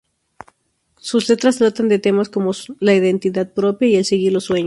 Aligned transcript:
Sus 0.97 1.29
letras 1.29 1.57
tratan 1.59 2.01
temas 2.01 2.27
como 2.27 2.53
la 2.79 2.95
identidad 2.95 3.53
propia 3.53 3.87
y 3.87 3.95
el 3.97 4.05
seguir 4.05 4.33
los 4.33 4.45
sueños. 4.45 4.59